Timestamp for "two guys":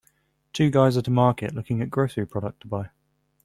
0.51-0.97